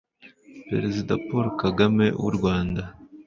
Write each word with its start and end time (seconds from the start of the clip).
Perezida 0.69 1.13
Paul 1.27 1.47
Kagame 1.61 2.05
w'u 2.21 2.31
Rwanda 2.37 2.81